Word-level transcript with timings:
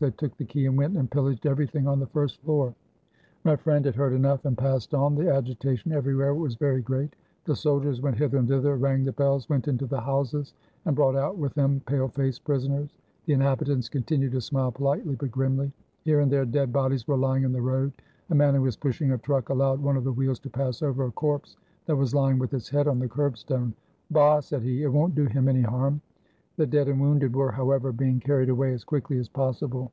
They 0.00 0.12
took 0.12 0.36
the 0.36 0.44
key 0.44 0.64
and 0.66 0.78
went 0.78 0.96
and 0.96 1.10
pillaged 1.10 1.44
everything 1.44 1.88
on 1.88 1.98
the 1.98 2.06
first 2.06 2.40
floor!" 2.42 2.72
My 3.42 3.56
friend 3.56 3.84
had 3.84 3.96
heard 3.96 4.12
enough, 4.12 4.44
and 4.44 4.56
passed 4.56 4.94
on. 4.94 5.16
The 5.16 5.28
agitation 5.34 5.90
everywhere 5.90 6.36
was 6.36 6.54
very 6.54 6.80
great. 6.80 7.16
The 7.46 7.56
soldiers 7.56 8.00
went 8.00 8.16
hither 8.16 8.36
and 8.38 8.46
thither, 8.46 8.76
rang 8.76 9.02
the 9.02 9.10
bells, 9.10 9.48
went 9.48 9.66
into 9.66 9.86
the 9.86 10.00
houses 10.00 10.54
and 10.84 10.94
brought 10.94 11.16
out 11.16 11.36
with 11.36 11.52
them 11.54 11.80
pale 11.84 12.06
faced 12.06 12.44
prisoners. 12.44 12.94
The 13.24 13.32
inhabitants 13.32 13.88
continued 13.88 14.30
to 14.32 14.40
smile 14.40 14.70
politely 14.70 15.16
but 15.16 15.32
grimly. 15.32 15.72
Here 16.04 16.20
and 16.20 16.30
there 16.30 16.44
dead 16.44 16.72
bodies 16.72 17.08
were 17.08 17.16
lying 17.18 17.42
in 17.42 17.50
the 17.50 17.60
road. 17.60 17.90
A 18.30 18.36
man 18.36 18.54
who 18.54 18.62
was 18.62 18.76
pushing 18.76 19.10
a 19.10 19.18
truck 19.18 19.48
allowed 19.48 19.80
one 19.82 19.96
of 19.96 20.04
the 20.04 20.12
wheels 20.12 20.38
to 20.40 20.48
pass 20.48 20.80
over 20.80 21.06
a 21.06 21.10
corpse 21.10 21.56
that 21.86 21.96
was 21.96 22.14
lying 22.14 22.38
with 22.38 22.54
its 22.54 22.68
head 22.68 22.86
on 22.86 23.00
the 23.00 23.08
curbstone. 23.08 23.72
"Bah!" 24.12 24.38
said 24.38 24.62
he, 24.62 24.84
"it 24.84 24.92
won't 24.92 25.16
do 25.16 25.24
him 25.24 25.48
any 25.48 25.62
harm." 25.62 26.02
The 26.56 26.66
dead 26.66 26.88
and 26.88 27.00
wounded 27.00 27.36
were, 27.36 27.52
however, 27.52 27.92
being 27.92 28.18
carried 28.18 28.48
away 28.48 28.72
as 28.72 28.82
quickly 28.82 29.16
as 29.18 29.28
possible. 29.28 29.92